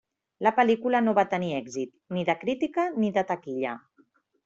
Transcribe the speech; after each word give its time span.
La 0.45 0.51
pel·lícula 0.59 1.01
no 1.09 1.13
va 1.19 1.27
tenir 1.35 1.53
èxit 1.59 1.93
ni 2.17 2.25
de 2.33 2.39
crítica 2.47 2.91
ni 3.01 3.15
de 3.19 3.29
taquilla. 3.33 3.81